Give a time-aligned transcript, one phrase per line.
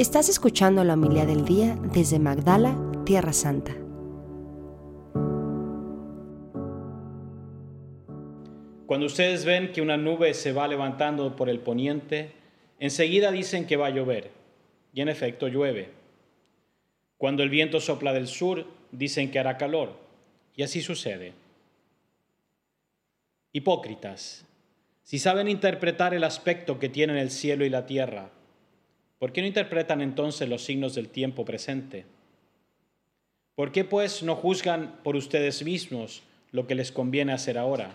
[0.00, 3.72] Estás escuchando la humildad del día desde Magdala, Tierra Santa.
[8.86, 12.32] Cuando ustedes ven que una nube se va levantando por el poniente,
[12.78, 14.30] enseguida dicen que va a llover,
[14.94, 15.90] y en efecto llueve.
[17.18, 19.98] Cuando el viento sopla del sur, dicen que hará calor,
[20.56, 21.34] y así sucede.
[23.52, 24.46] Hipócritas,
[25.02, 28.30] si saben interpretar el aspecto que tienen el cielo y la tierra,
[29.20, 32.06] ¿por qué no interpretan entonces los signos del tiempo presente?
[33.54, 37.94] ¿Por qué pues no juzgan por ustedes mismos lo que les conviene hacer ahora?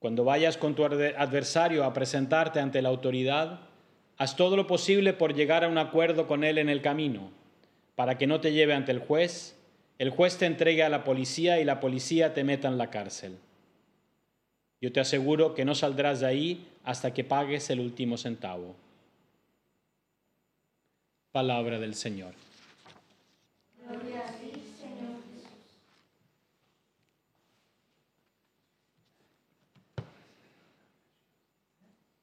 [0.00, 3.60] Cuando vayas con tu adversario a presentarte ante la autoridad,
[4.18, 7.30] haz todo lo posible por llegar a un acuerdo con él en el camino,
[7.94, 9.56] para que no te lleve ante el juez,
[9.98, 13.38] el juez te entregue a la policía y la policía te meta en la cárcel.
[14.86, 18.76] Yo te aseguro que no saldrás de ahí hasta que pagues el último centavo.
[21.32, 22.34] Palabra del Señor.
[23.84, 25.50] Gloria a ti, Señor Jesús.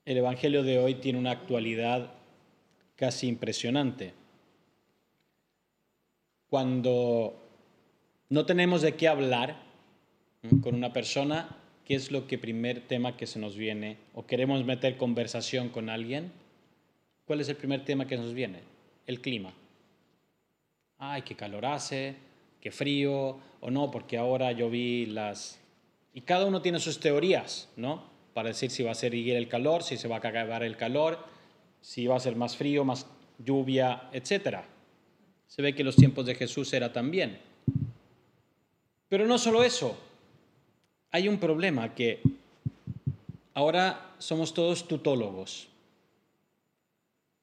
[0.06, 2.14] El Evangelio de hoy tiene una actualidad
[2.95, 4.14] casi impresionante.
[6.50, 7.36] Cuando
[8.30, 9.58] no tenemos de qué hablar
[10.61, 13.98] con una persona, ¿qué es lo que primer tema que se nos viene?
[14.14, 16.31] ¿O queremos meter conversación con alguien?
[17.25, 18.59] ¿Cuál es el primer tema que nos viene?
[19.08, 19.53] El clima.
[20.98, 22.16] Ay, qué calor hace,
[22.62, 25.59] qué frío, o no, porque ahora yo vi las...
[26.14, 28.03] Y cada uno tiene sus teorías, ¿no?
[28.34, 31.20] Para decir si va a ser el calor, si se va a acabar el calor,
[31.81, 34.59] si va a ser más frío, más lluvia, etc.
[35.47, 37.40] Se ve que los tiempos de Jesús era también.
[39.09, 39.97] Pero no solo eso,
[41.14, 42.22] hay un problema que
[43.53, 45.67] ahora somos todos tutólogos.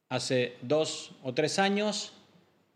[0.08, 2.12] Hace dos o tres años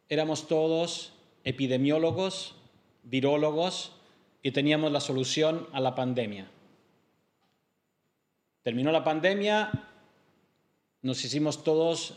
[0.09, 2.55] éramos todos epidemiólogos,
[3.03, 3.91] virólogos
[4.41, 6.49] y teníamos la solución a la pandemia.
[8.63, 9.73] Terminó la pandemia,
[11.03, 12.15] nos hicimos todos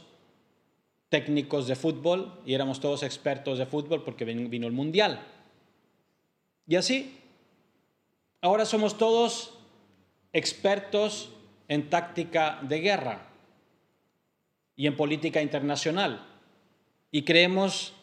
[1.10, 5.26] técnicos de fútbol y éramos todos expertos de fútbol porque vino el mundial.
[6.68, 7.18] Y así
[8.42, 9.54] Ahora somos todos
[10.34, 11.32] expertos
[11.68, 13.28] en táctica de guerra
[14.76, 16.26] y en política internacional
[17.12, 17.94] y creemos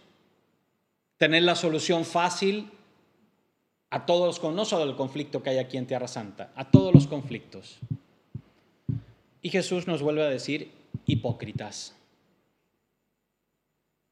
[1.19, 2.71] tener la solución fácil
[3.91, 7.06] a todos los, no solo conflicto que hay aquí en Tierra Santa, a todos los
[7.06, 7.78] conflictos.
[9.41, 10.73] Y Jesús nos vuelve a decir
[11.06, 11.94] hipócritas.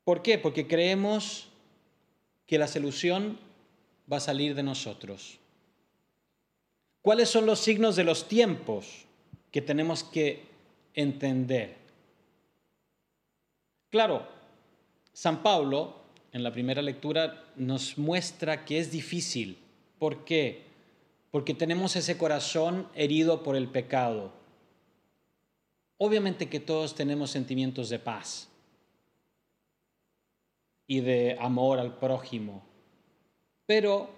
[0.05, 0.39] ¿Por qué?
[0.39, 1.49] Porque creemos
[2.47, 3.39] que la solución
[4.11, 5.39] va a salir de nosotros.
[7.03, 9.07] ¿Cuáles son los signos de los tiempos
[9.51, 10.47] que tenemos que
[10.95, 11.77] entender?
[13.91, 14.29] Claro,
[15.13, 15.97] San Pablo
[16.31, 19.59] en la primera lectura nos muestra que es difícil.
[19.99, 20.63] ¿Por qué?
[21.33, 24.33] Porque tenemos ese corazón herido por el pecado.
[25.99, 28.49] Obviamente que todos tenemos sentimientos de paz
[30.87, 32.63] y de amor al prójimo,
[33.67, 34.11] pero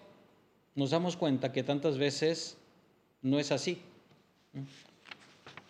[0.74, 2.58] nos damos cuenta que tantas veces
[3.24, 3.80] no es así.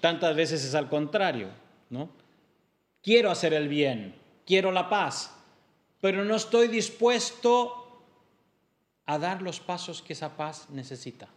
[0.01, 1.49] Tantas veces es al contrario,
[1.89, 2.11] ¿no?
[3.03, 5.35] Quiero hacer el bien, quiero la paz,
[6.01, 8.03] pero no estoy dispuesto
[9.07, 11.29] a dar los pasos que esa paz necesita.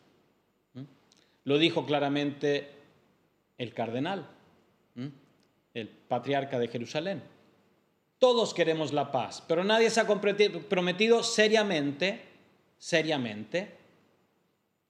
[1.44, 2.72] Lo dijo claramente
[3.58, 4.28] el cardenal,
[5.74, 7.24] el patriarca de Jerusalén.
[8.20, 12.22] Todos queremos la paz, pero nadie se ha prometido seriamente,
[12.80, 13.77] seriamente,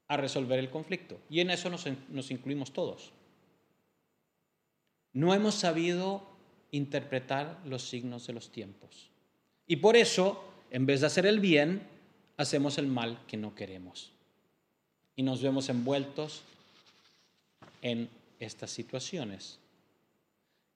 [0.08, 1.20] a resolver el conflicto.
[1.30, 3.12] Y en eso nos, incluimos todos.
[5.14, 6.24] No hemos sabido
[6.72, 9.10] interpretar los signos de los tiempos.
[9.68, 11.88] Y por eso, en vez de hacer el bien,
[12.38, 14.12] hacemos el mal que no queremos.
[15.16, 16.44] Y nos vemos envueltos
[17.82, 18.10] en
[18.40, 19.60] estas situaciones.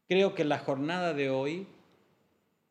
[0.08, 1.67] Creo que la jornada de hoy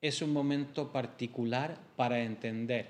[0.02, 2.88] es un momento particular para entender.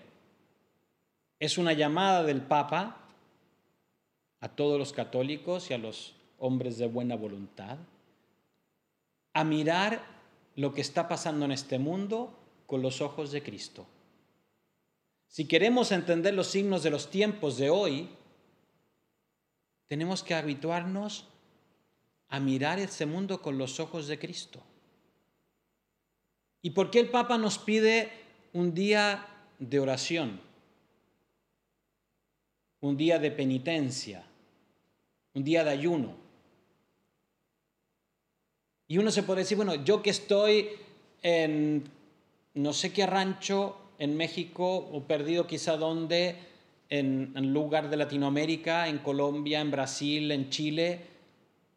[1.38, 3.00] Es una llamada del Papa
[4.40, 7.78] a todos los católicos y a los hombres de buena voluntad
[9.32, 10.04] a mirar
[10.56, 13.86] lo que está pasando en este mundo con los ojos de Cristo.
[15.28, 18.08] Si queremos entender los signos de los tiempos de hoy,
[19.86, 21.26] tenemos que habituarnos
[22.28, 24.62] a mirar este mundo con los ojos de Cristo.
[26.62, 28.10] ¿Y por qué el Papa nos pide
[28.52, 29.26] un día
[29.58, 30.40] de oración?
[32.80, 34.24] Un día de penitencia,
[35.34, 36.14] un día de ayuno.
[38.88, 40.70] Y uno se puede decir, bueno, yo que estoy
[41.22, 41.84] en
[42.54, 46.36] no sé qué rancho en México o perdido quizá dónde,
[46.88, 51.00] en, lugar de Latinoamérica, en Colombia, en Brasil, en Chile,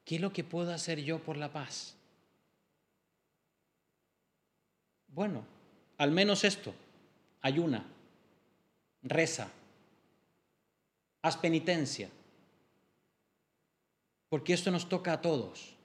[0.04, 1.96] ¿qué es lo que puedo hacer yo por la paz?
[5.08, 5.46] Bueno,
[5.98, 6.74] al menos esto,
[7.42, 7.86] ayuna,
[9.04, 9.52] reza,
[11.22, 12.10] haz penitencia,
[14.34, 15.76] porque esto nos toca a todos,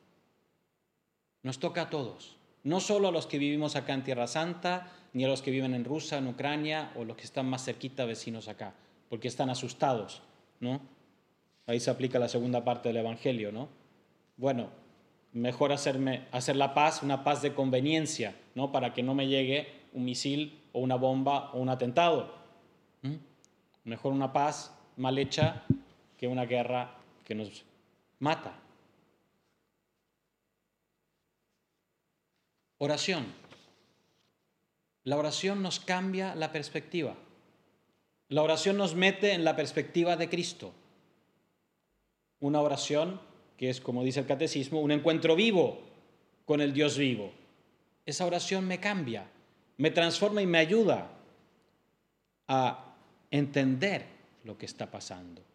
[1.43, 5.27] nos toca a todos, no solo a los que vivimos acá en Tierra Santa, ni
[5.27, 8.49] a los que viven en Rusia, en Ucrania, o los que están más cerquita vecinos
[8.49, 8.73] acá,
[9.11, 10.23] porque están asustados,
[10.61, 10.81] ¿no?
[11.67, 13.69] Ahí se aplica la segunda parte del Evangelio, ¿no?
[14.39, 14.71] Bueno,
[15.35, 18.73] mejor hacerme, hacer la paz, una paz de conveniencia, ¿no?
[18.73, 22.35] Para que no me llegue un misil o una bomba o un atentado.
[23.03, 23.17] ¿Mm?
[23.85, 25.65] Mejor una paz mal hecha
[26.17, 27.69] que una guerra que nos
[28.19, 28.59] mata.
[32.79, 33.27] Oración.
[35.05, 37.17] La oración nos cambia la perspectiva.
[38.29, 40.73] La oración nos mete en la perspectiva de Cristo.
[42.41, 43.21] Una oración
[43.57, 45.81] que es, como dice el catecismo, un encuentro vivo
[46.45, 47.33] con el Dios vivo.
[48.07, 49.27] Esa oración me cambia,
[49.77, 51.11] me transforma y me ayuda
[52.47, 52.95] a
[53.31, 54.07] entender
[54.45, 55.48] lo que está pasando.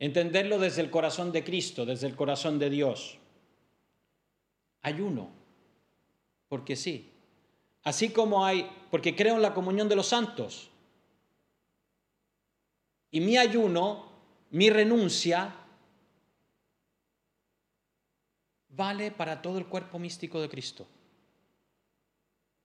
[0.00, 3.18] Entenderlo desde el corazón de Cristo, desde el corazón de Dios.
[4.80, 5.30] Ayuno,
[6.48, 7.12] porque sí.
[7.82, 10.70] Así como hay, porque creo en la comunión de los santos.
[13.10, 14.10] Y mi ayuno,
[14.50, 15.54] mi renuncia,
[18.70, 20.86] vale para todo el cuerpo místico de Cristo.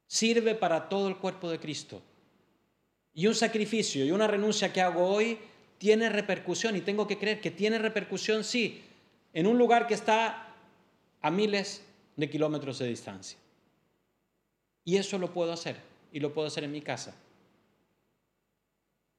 [0.07, 2.01] Sirve para todo el cuerpo de Cristo.
[3.13, 5.37] Y un sacrificio y una renuncia que hago hoy
[5.77, 8.83] tiene repercusión y tengo que creer que tiene repercusión, sí,
[9.33, 10.53] en un lugar que está
[11.21, 11.83] a miles
[12.15, 13.37] de kilómetros de distancia.
[14.83, 15.77] Y eso lo puedo hacer
[16.11, 17.15] y lo puedo hacer en mi casa.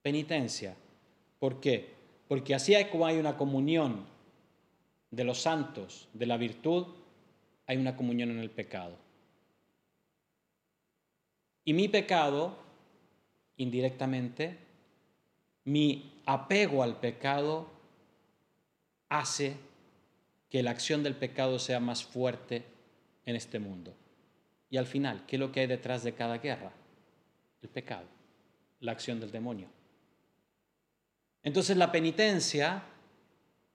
[0.02, 0.76] Penitencia.
[1.38, 1.94] ¿Por qué?
[2.28, 4.06] Porque así como hay una comunión
[5.10, 6.86] de los santos, de la virtud,
[7.66, 8.96] hay una comunión en el pecado.
[11.64, 12.56] Y mi pecado,
[13.56, 14.65] indirectamente,
[15.66, 17.68] mi apego al pecado
[19.10, 19.56] hace
[20.48, 22.64] que la acción del pecado sea más fuerte
[23.26, 23.92] en este mundo.
[24.70, 26.72] Y al final, ¿qué es lo que hay detrás de cada guerra?
[27.60, 28.06] El pecado,
[28.80, 29.68] la acción del demonio.
[31.42, 32.82] Entonces la penitencia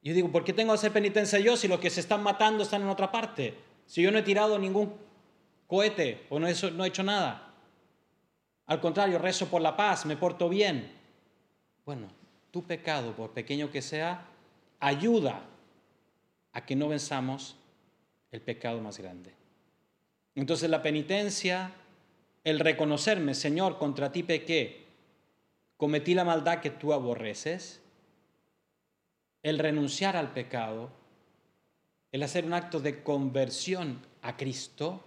[0.03, 2.63] yo digo, ¿por qué tengo que hacer penitencia yo si los que se están matando
[2.63, 3.53] están en otra parte?
[3.85, 4.93] Si yo no he tirado ningún
[5.67, 7.53] cohete o no he, no he hecho nada.
[8.65, 11.00] Al contrario, rezo por la paz, me porto bien.
[11.91, 12.07] Bueno,
[12.51, 14.25] tu pecado, por pequeño que sea,
[14.79, 15.43] ayuda
[16.53, 17.57] a que no venzamos
[18.31, 19.33] el pecado más grande.
[20.33, 21.73] Entonces la penitencia,
[22.45, 24.85] el reconocerme, Señor, contra ti pequé,
[25.75, 27.81] cometí la maldad que tú aborreces,
[29.43, 30.91] el renunciar al pecado,
[32.13, 35.03] el hacer un acto de conversión a Cristo,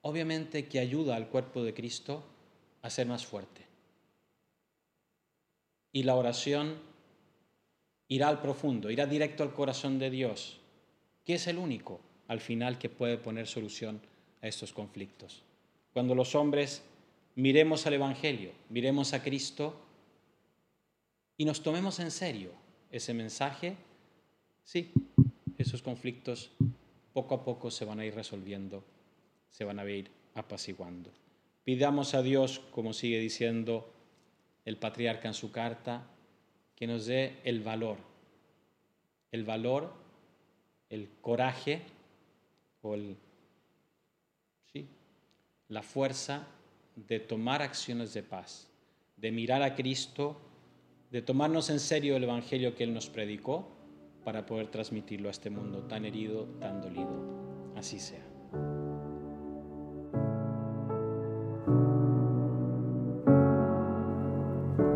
[0.00, 2.24] obviamente que ayuda al cuerpo de Cristo
[2.80, 3.73] a ser más fuerte.
[5.94, 6.74] Y la oración
[8.08, 10.58] irá al profundo, irá directo al corazón de Dios,
[11.24, 14.00] que es el único al final que puede poner solución
[14.42, 15.44] a estos conflictos.
[15.92, 16.82] Cuando los hombres
[17.36, 19.80] miremos al Evangelio, miremos a Cristo
[21.36, 22.50] y nos tomemos en serio
[22.90, 23.76] ese mensaje,
[24.64, 24.90] sí,
[25.58, 26.50] esos conflictos
[27.12, 28.82] poco a poco se van a ir resolviendo,
[29.48, 31.12] se van a ir apaciguando.
[31.62, 33.93] Pidamos a Dios, como sigue diciendo
[34.64, 36.06] el patriarca en su carta,
[36.74, 37.98] que nos dé el valor,
[39.30, 39.92] el valor,
[40.88, 41.82] el coraje
[42.82, 43.16] o el,
[44.72, 44.88] sí,
[45.68, 46.46] la fuerza
[46.96, 48.68] de tomar acciones de paz,
[49.16, 50.40] de mirar a Cristo
[51.14, 53.68] de tomarnos en serio el Evangelio que Él nos predicó
[54.24, 57.72] para poder transmitirlo a este mundo tan herido, tan dolido.
[57.76, 58.83] Así sea.